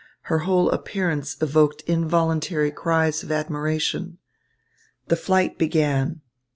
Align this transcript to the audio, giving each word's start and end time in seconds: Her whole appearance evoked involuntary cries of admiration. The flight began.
Her 0.21 0.39
whole 0.39 0.71
appearance 0.71 1.37
evoked 1.43 1.81
involuntary 1.81 2.71
cries 2.71 3.21
of 3.21 3.31
admiration. 3.31 4.17
The 5.09 5.15
flight 5.15 5.59
began. 5.59 6.21